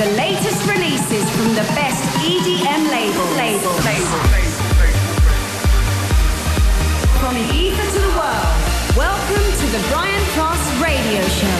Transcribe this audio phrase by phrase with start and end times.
[0.00, 3.26] The latest releases from the best EDM label.
[3.36, 3.70] Label.
[3.84, 4.20] label.
[7.20, 8.96] From the ether to the world.
[8.96, 11.59] Welcome to the Brian Cross Radio show.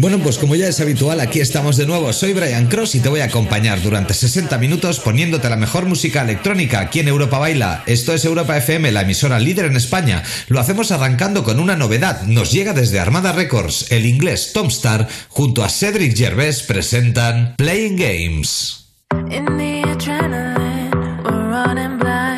[0.00, 2.12] Bueno, pues como ya es habitual, aquí estamos de nuevo.
[2.12, 6.22] Soy Brian Cross y te voy a acompañar durante 60 minutos poniéndote la mejor música
[6.22, 7.82] electrónica aquí en Europa Baila.
[7.86, 10.22] Esto es Europa FM, la emisora líder en España.
[10.48, 12.22] Lo hacemos arrancando con una novedad.
[12.22, 13.90] Nos llega desde Armada Records.
[13.90, 18.84] El inglés Tom Star junto a Cedric Gervais presentan Playing Games.
[19.98, 20.92] Adrenaline,
[21.24, 22.37] we're running blind.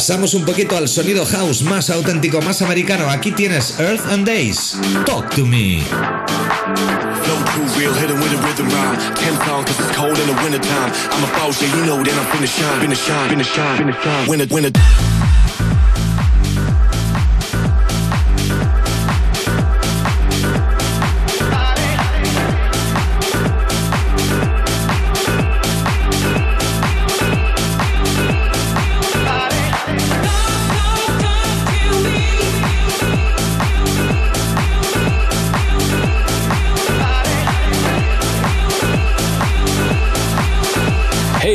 [0.00, 3.10] Pasamos un poquito al sonido house más auténtico, más americano.
[3.10, 4.78] Aquí tienes Earth and Days.
[5.04, 5.82] Talk to me.
[11.12, 12.00] I'm a boss, yeah, you know
[14.40, 15.19] I'm.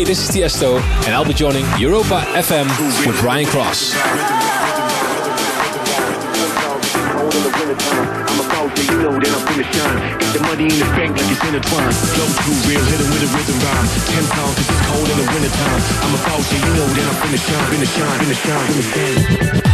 [0.05, 2.67] This is Tiesto, and I'll be joining Europa FM
[3.05, 3.95] with Ryan Cross.
[8.85, 9.97] You know that I'm shine.
[10.19, 11.91] Got the money in the bank like it's.
[12.13, 12.29] Flow
[12.69, 13.87] real, hit 'em with a rhythm rhyme.
[14.13, 15.81] Ten pound cause it's cold in the wintertime.
[16.05, 16.21] I'm a
[16.61, 19.64] you know that I'm finna shine, finna shine, finna shine, finna shine.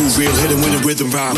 [0.00, 1.36] Too real, hit him with a rhythm rhyme.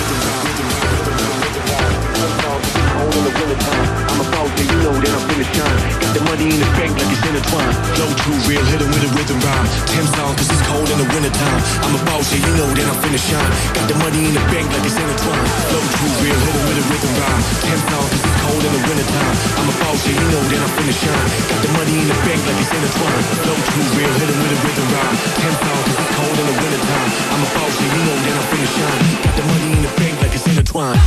[2.22, 5.78] I'm a boss, and you know that I'm finna shine.
[5.98, 7.74] Got the money in the bank like it's intertwined.
[7.98, 9.66] Flow too real, hit with a rhythm rhyme.
[9.90, 11.60] Ten songs, cause it's cold in the wintertime.
[11.82, 13.50] I'm a boss, and you know that I'm finna shine.
[13.74, 15.48] Got the money in the bank like it's intertwined.
[15.66, 17.42] Flow too real, hit with a rhythm rhyme.
[17.66, 19.36] Ten songs, cause it's cold in the wintertime.
[19.58, 21.28] I'm a boss, and you know that I'm finna shine.
[21.50, 23.24] Got the money in the bank like it's intertwined.
[23.42, 25.16] Flow too real, hit with a rhythm rhyme.
[25.42, 27.10] Ten songs, cause it's cold in the wintertime.
[27.34, 29.02] I'm a boss, and you know that I'm finna shine.
[29.26, 31.02] Got the money in the bank like it's intertwined.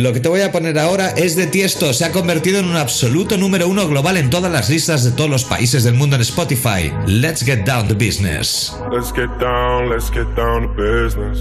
[0.00, 2.76] Lo que te voy a poner ahora es de Tiesto, se ha convertido en un
[2.76, 6.22] absoluto número uno global en todas las listas de todos los países del mundo en
[6.22, 6.90] Spotify.
[7.06, 8.74] Let's get down to business.
[8.90, 11.40] Let's get down, let's get down to business.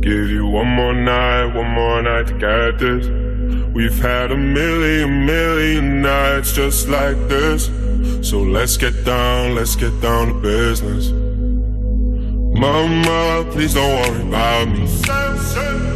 [0.00, 3.08] Give you one more night, one more night to get this.
[3.74, 7.68] We've had a million, million nights just like this.
[8.22, 11.10] So let's get down, let's get down to business.
[12.60, 15.95] Mama, please don't worry about me.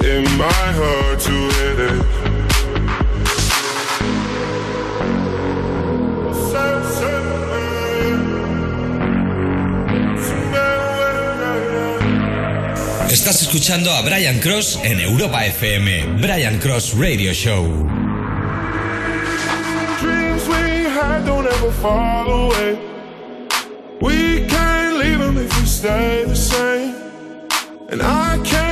[0.00, 2.22] It might hurt to hit it.
[13.10, 17.66] Estás escuchando a Brian Cross en Europa FM, Brian Cross Radio Show.
[20.00, 22.78] Dreams we had don't ever fall away.
[24.00, 26.94] We can't leave them if we stay the same.
[27.90, 28.71] And I can't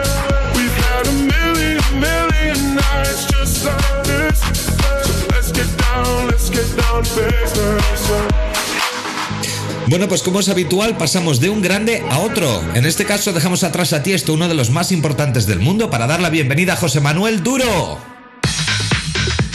[9.87, 12.63] Bueno, pues como es habitual, pasamos de un grande a otro.
[12.75, 16.07] En este caso dejamos atrás a Tiesto, uno de los más importantes del mundo, para
[16.07, 17.99] dar la bienvenida a José Manuel Duro.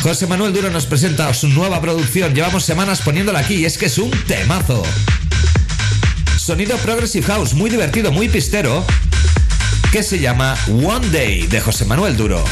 [0.03, 2.35] José Manuel Duro nos presenta su nueva producción.
[2.35, 4.83] Llevamos semanas poniéndola aquí y es que es un temazo.
[6.37, 8.85] Sonido Progressive House, muy divertido, muy pistero,
[9.93, 12.45] que se llama One Day de José Manuel Duro.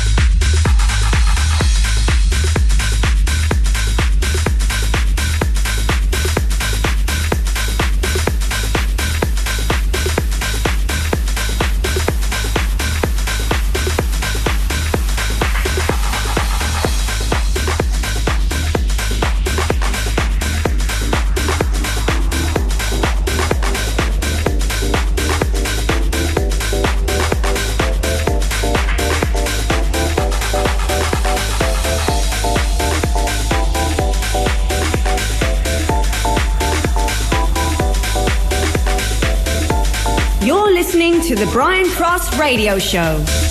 [42.38, 43.43] Radio Show.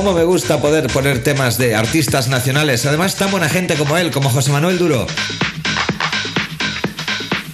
[0.00, 4.10] Cómo me gusta poder poner temas de artistas nacionales, además tan buena gente como él,
[4.10, 5.06] como José Manuel Duro.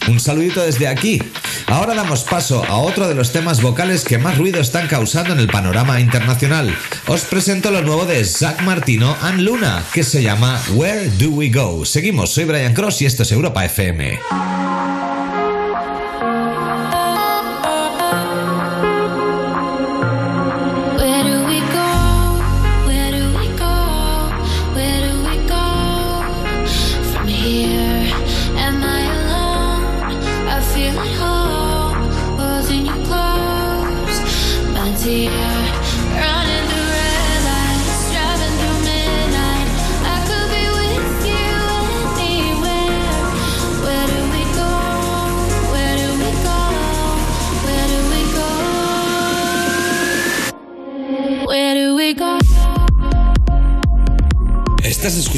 [0.06, 1.20] Un saludito desde aquí.
[1.66, 5.40] Ahora damos paso a otro de los temas vocales que más ruido están causando en
[5.40, 6.72] el panorama internacional.
[7.08, 11.48] Os presento lo nuevo de Zach Martino and Luna, que se llama Where Do We
[11.48, 11.84] Go.
[11.84, 14.20] Seguimos, soy Brian Cross y esto es Europa FM.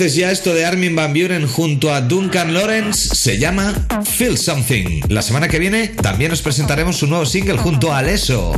[0.00, 3.14] ¿Conoces ya esto de Armin Van Buren junto a Duncan Lawrence?
[3.14, 5.02] Se llama Feel Something.
[5.10, 8.54] La semana que viene también os presentaremos su nuevo single junto a Aleso.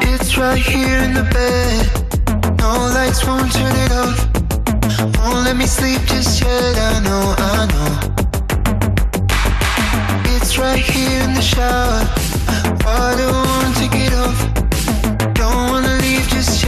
[0.00, 2.56] It's right here in the bed.
[2.56, 4.26] No lights won't turn it off.
[5.18, 6.78] Won't let me sleep just yet.
[6.78, 7.98] I know, I know.
[10.34, 12.08] It's right here in the shower.
[12.82, 13.47] Water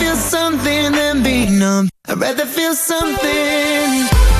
[0.00, 1.88] feel something than be numb.
[2.08, 4.39] I'd rather feel something.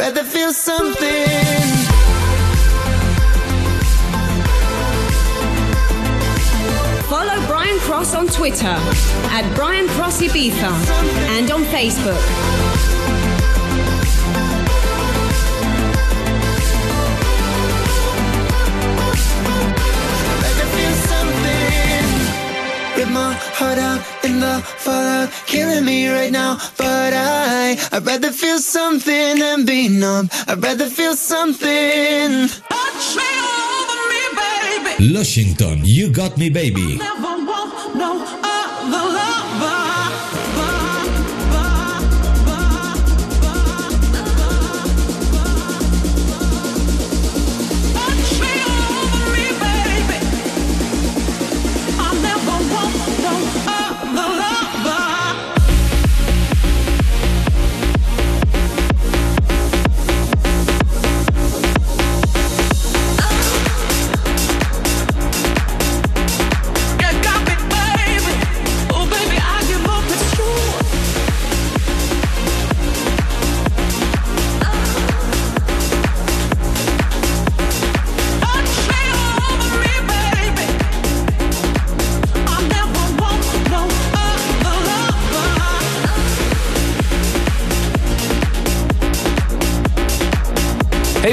[0.00, 1.26] Rather feel something.
[7.06, 8.76] Follow Brian Cross on Twitter
[9.36, 10.70] at Brian Cross Ibiza
[11.36, 12.79] and on Facebook.
[23.60, 26.56] heart out in the fallout, killing me right now.
[26.78, 30.30] But I, I'd rather feel something than be numb.
[30.48, 32.48] I'd rather feel something.
[35.00, 36.98] Lushington, you got me, baby.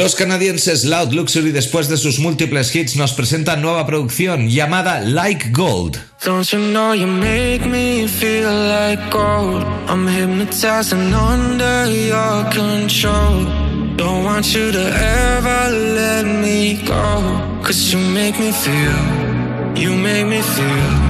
[0.00, 5.50] Los canadienses Loud Luxury, después de sus múltiples hits, nos presentan nueva producción llamada Like
[5.50, 5.98] Gold.
[6.24, 9.62] Don't you know you make me feel like gold?
[9.90, 13.44] I'm hypnotized and under your control.
[13.98, 17.60] Don't want you to ever let me go.
[17.62, 21.09] Cause you make me feel, you make me feel.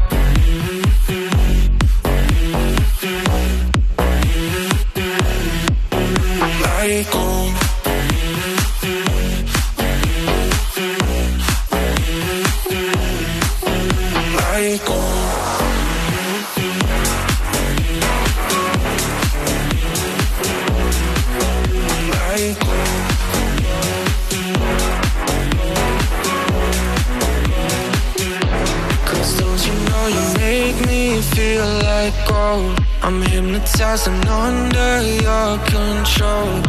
[33.61, 36.61] Hypnotized and under your control.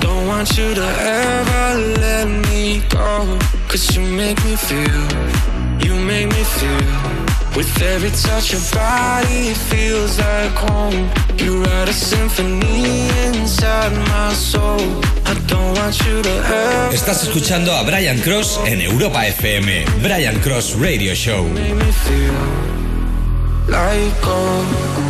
[0.00, 3.38] Don't want you to ever let me go.
[3.68, 5.08] Cause you make me feel,
[5.80, 7.10] you make me feel.
[7.56, 11.10] With every touch, your body feels like home.
[11.36, 14.80] You write a symphony inside my soul.
[15.26, 16.94] I don't want you to ever.
[16.94, 19.84] Estás escuchando a Brian Cross en Europa FM.
[20.02, 21.44] Brian Cross Radio Show.
[21.44, 22.32] Make me feel
[23.68, 25.09] like.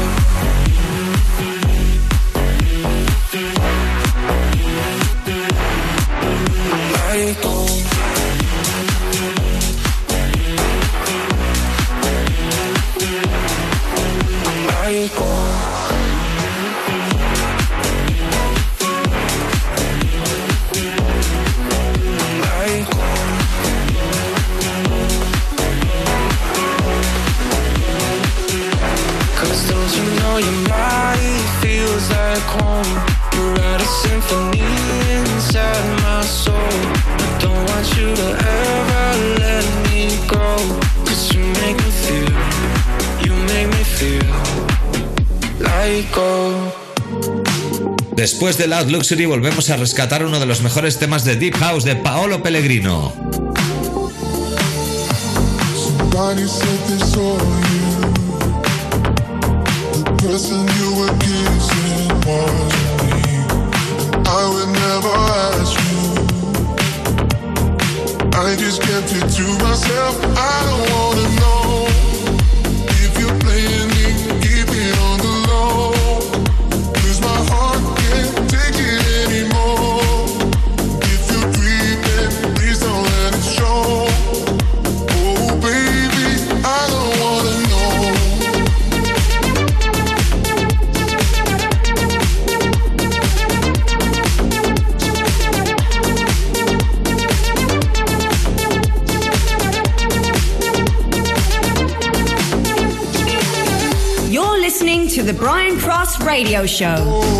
[48.41, 51.83] Después de Loud Luxury volvemos a rescatar uno de los mejores temas de Deep House
[51.83, 53.13] de Paolo Pellegrino.
[106.41, 107.30] Radio Show.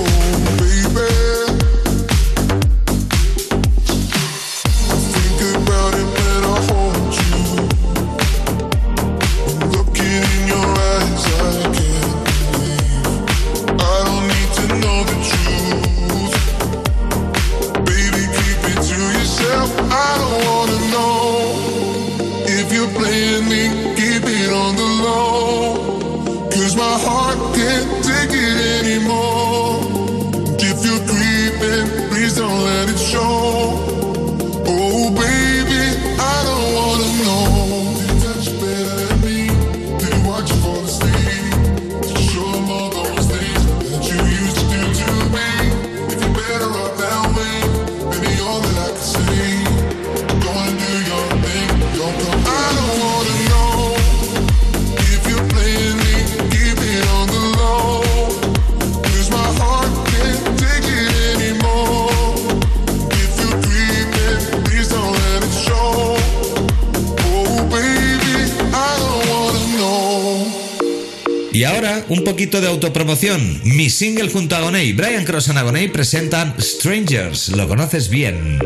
[71.61, 73.61] Y ahora, un poquito de autopromoción.
[73.63, 77.49] Mi single junto a Agoney, Brian Cross and Agoney presentan Strangers.
[77.49, 78.57] ¿Lo conoces bien?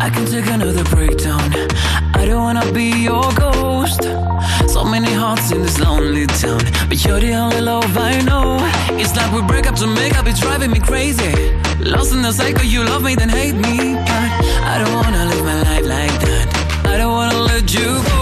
[0.00, 1.52] I can take another breakdown.
[2.14, 4.00] I don't wanna be your ghost.
[4.66, 8.56] So many hearts in this lonely town, but you're the only love I know.
[8.98, 11.52] It's like we break up to make up, it's driving me crazy.
[11.80, 13.92] Lost in the cycle, you love me, then hate me.
[13.92, 14.30] But
[14.64, 16.86] I don't wanna live my life like that.
[16.86, 18.21] I don't wanna let you go.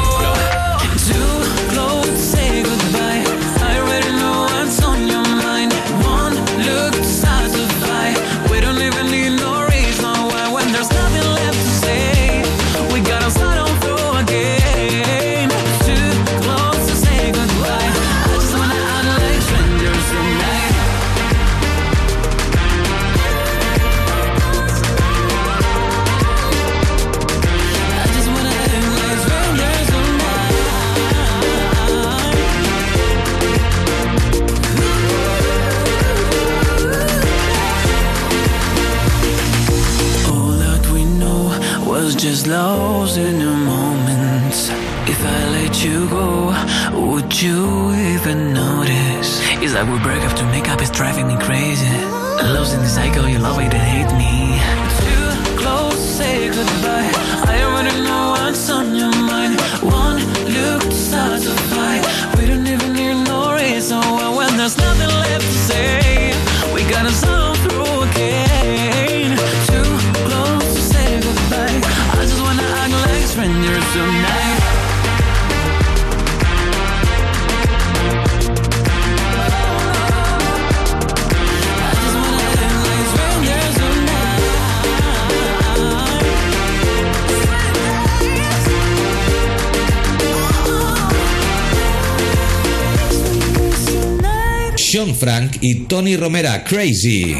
[95.61, 97.35] y Tony Romera, Crazy.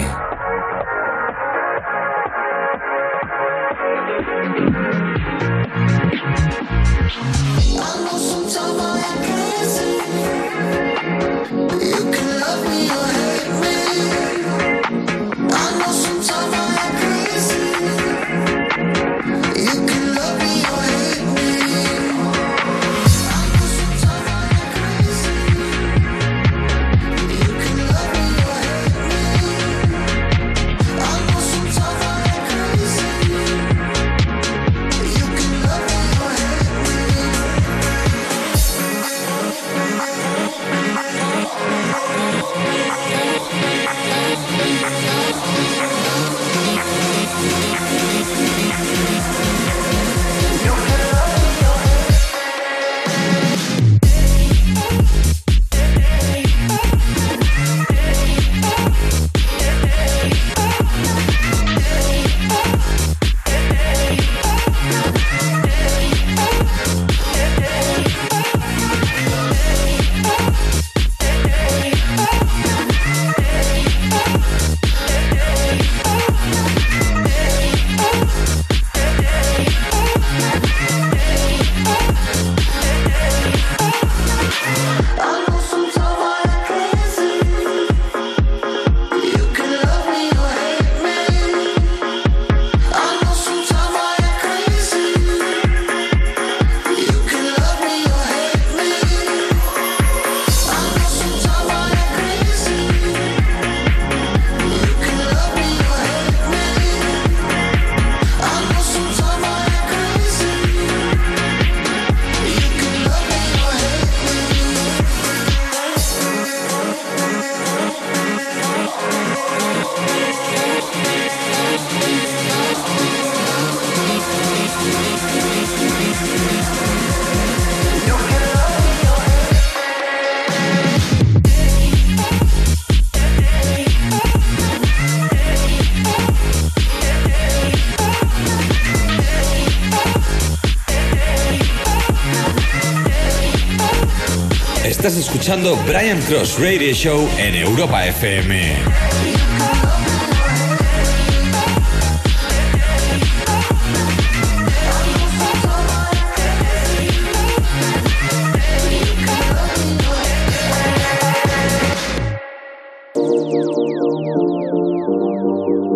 [145.42, 148.76] escuchando Brian Cross Radio Show en Europa FM.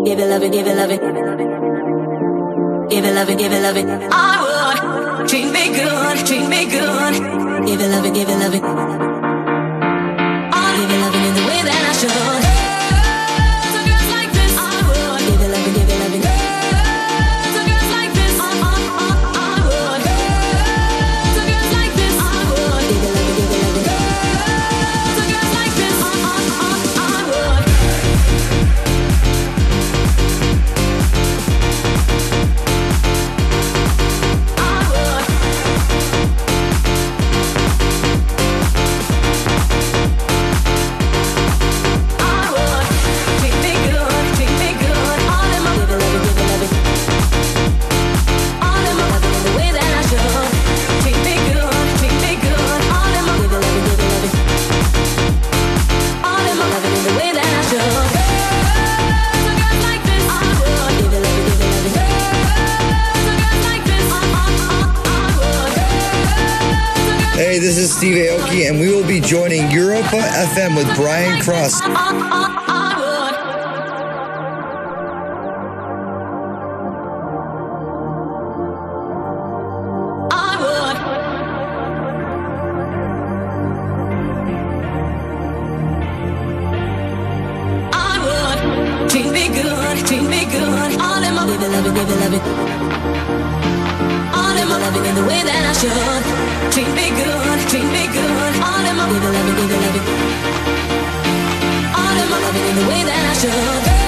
[0.05, 1.01] Give it, love it, give it, love it.
[2.89, 3.85] Give it, love it, give it, love it.
[4.11, 7.67] I would treat me good, treat me good.
[7.67, 9.04] Give it, love it, give it, love it.
[68.05, 70.17] Steve Aoki, and we will be joining Europa
[70.53, 71.81] FM with Brian Cross.
[71.81, 71.89] All
[94.57, 96.44] in my loving in the way that I should
[96.75, 98.53] treat me good, treat me good.
[98.61, 100.03] All in my people, love it, love it, love it.
[101.95, 104.04] All in my loving in the way that I should.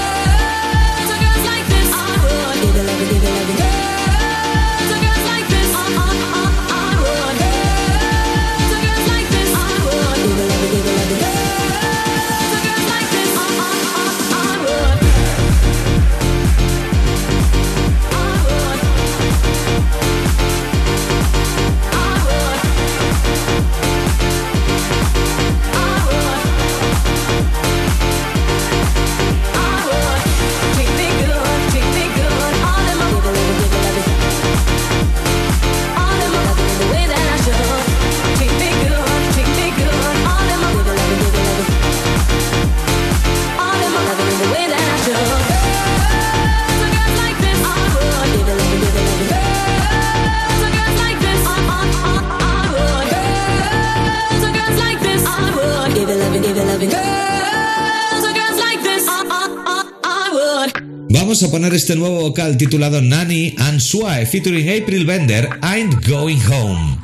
[61.28, 66.40] Vamos a poner este nuevo vocal titulado Nanny and Swae featuring April Bender, I'm Going
[66.50, 66.98] Home.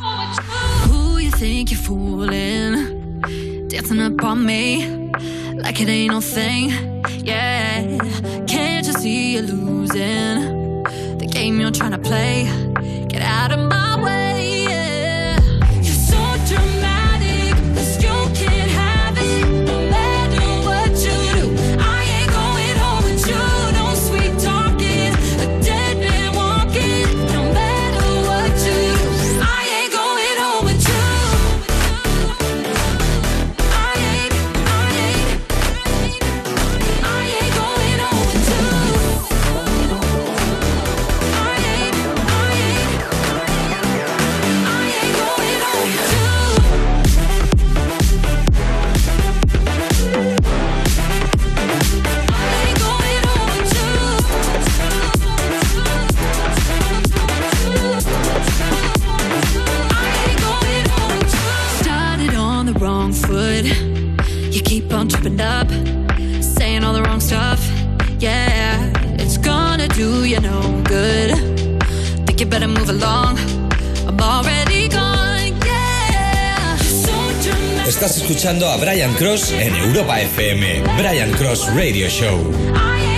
[6.37, 6.92] Ain't.
[79.33, 80.83] En Europa FM.
[80.95, 83.12] Brian Cross Radio Show.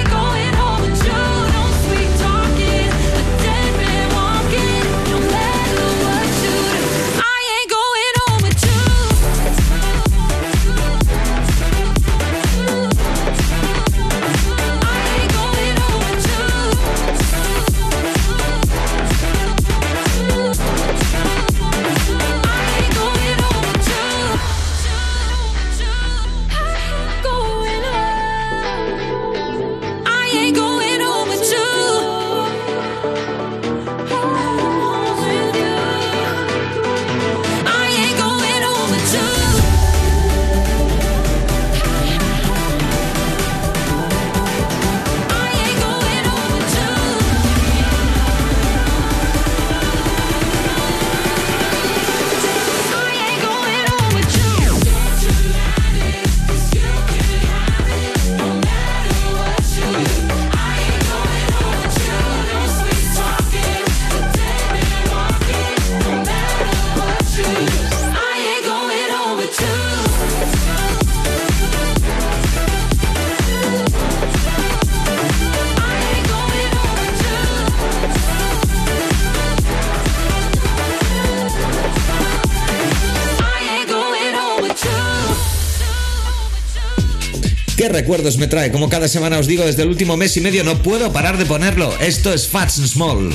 [87.96, 88.74] recuerdos me trae.
[88.74, 91.46] Como cada semana os digo, desde el último mes y medio no puedo parar de
[91.46, 91.98] ponerlo.
[92.02, 93.34] Esto es Fats and Small.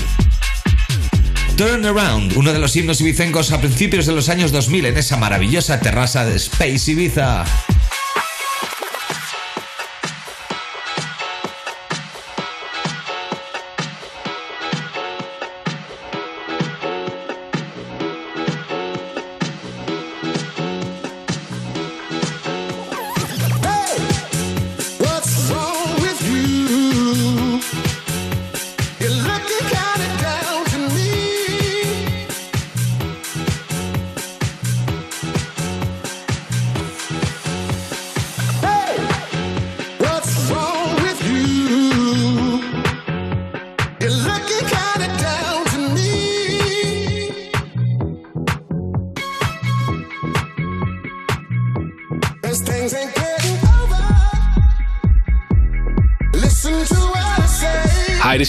[1.57, 5.17] Turn Around, uno de los himnos ibicencos a principios de los años 2000 en esa
[5.17, 7.47] maravillosa terraza de Space Ibiza.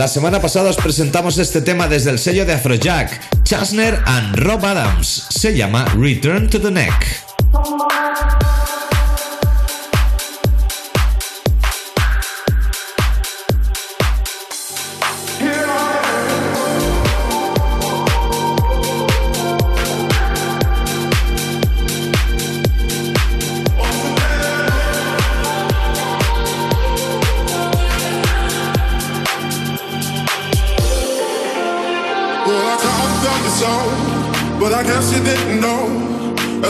[0.00, 4.64] La semana pasada os presentamos este tema desde el sello de Afrojack, Chasner and Rob
[4.64, 5.26] Adams.
[5.28, 7.89] Se llama Return to the Neck.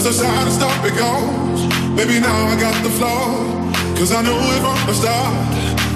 [0.00, 1.60] As the sad and stuff it goes,
[1.94, 3.44] baby, now I got the flow.
[4.00, 5.36] Cause I knew it from the start.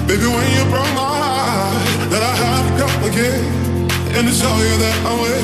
[0.05, 3.89] Baby, when you broke my heart, that I had to come again.
[4.13, 5.41] And to show you that I'm with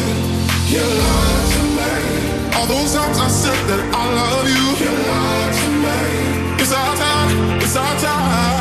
[0.70, 2.53] you lied to me.
[2.53, 6.62] All those times I said that I love you, you lied to me.
[6.62, 8.61] It's our time, it's our time.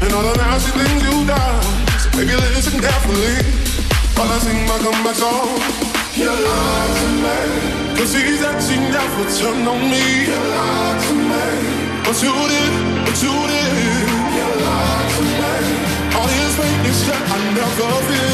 [0.00, 1.62] And all the nasty things you done.
[1.98, 3.34] So baby, listen carefully.
[4.14, 5.48] While I sing my comeback song.
[6.14, 7.38] You lied to me.
[7.98, 10.04] Cause he said she never turned on me.
[10.30, 11.46] You lied to me.
[12.06, 12.72] But you did,
[13.06, 13.74] but you did.
[14.38, 15.54] You lied to me.
[16.16, 16.58] All this
[16.90, 18.27] is that I never feel.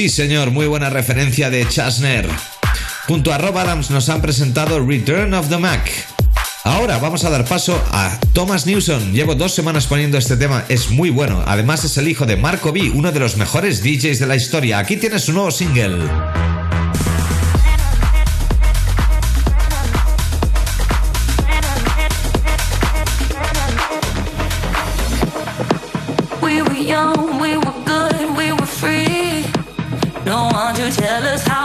[0.00, 2.26] Sí, señor, muy buena referencia de Chasner.
[3.06, 5.90] Junto a Rob Adams nos han presentado Return of the Mac.
[6.64, 9.12] Ahora vamos a dar paso a Thomas Newson.
[9.12, 11.44] Llevo dos semanas poniendo este tema, es muy bueno.
[11.46, 14.78] Además es el hijo de Marco B, uno de los mejores DJs de la historia.
[14.78, 15.98] Aquí tiene su nuevo single.
[30.90, 31.59] Tell us how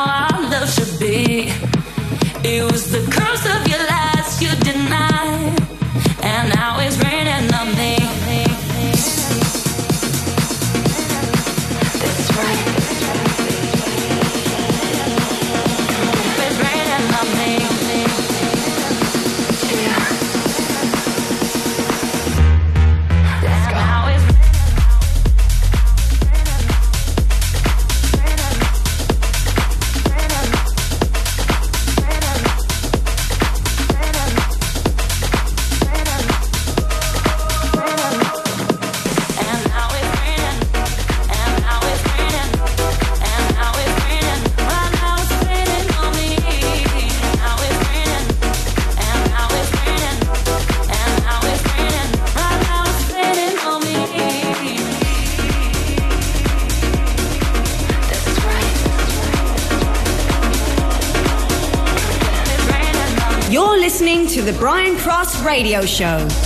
[65.46, 66.45] Radio Show.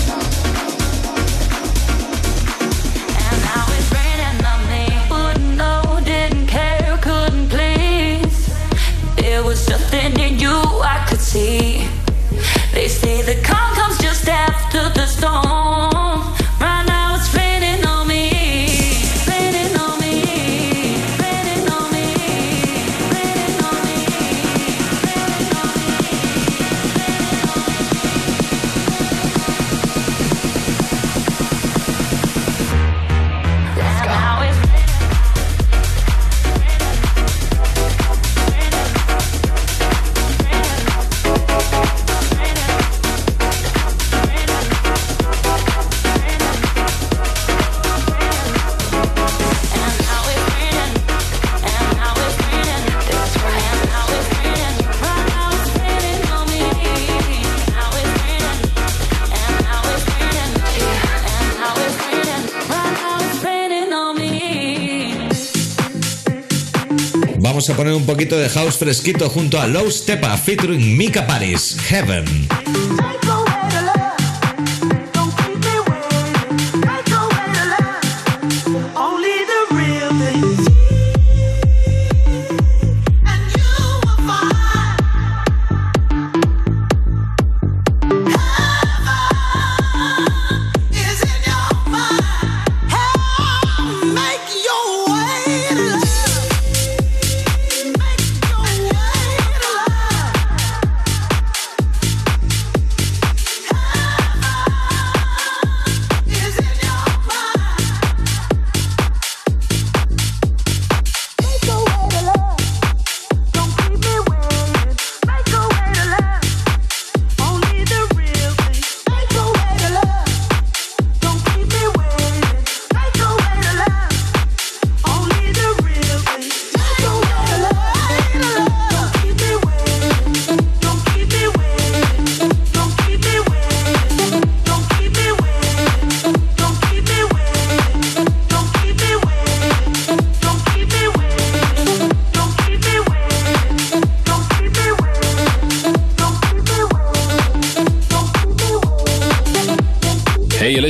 [67.80, 72.59] Poner un poquito de house fresquito junto a Low Stepa featuring Mika Paris, Heaven.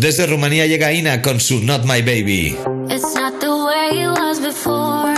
[0.00, 2.56] Desde Rumanía llega Ina con su Not My Baby.
[2.88, 5.09] It's not the way it was before.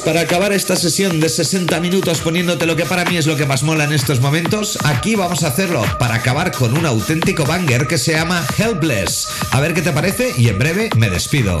[0.00, 3.46] para acabar esta sesión de 60 minutos poniéndote lo que para mí es lo que
[3.46, 4.78] más mola en estos momentos.
[4.84, 9.28] Aquí vamos a hacerlo para acabar con un auténtico banger que se llama Helpless.
[9.50, 11.60] A ver qué te parece y en breve me despido.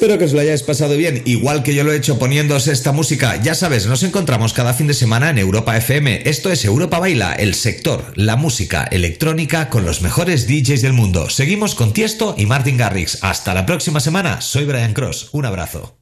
[0.00, 2.90] Espero que os lo hayáis pasado bien, igual que yo lo he hecho poniéndoos esta
[2.90, 3.36] música.
[3.42, 6.22] Ya sabes, nos encontramos cada fin de semana en Europa FM.
[6.24, 11.28] Esto es Europa Baila, el sector, la música electrónica con los mejores DJs del mundo.
[11.28, 13.18] Seguimos con Tiesto y Martin Garrix.
[13.20, 14.40] Hasta la próxima semana.
[14.40, 15.28] Soy Brian Cross.
[15.32, 15.99] Un abrazo.